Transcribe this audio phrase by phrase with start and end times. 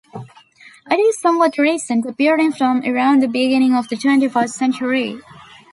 [0.89, 5.21] It is somewhat recent, appearing from around the beginning of the twenty-first century.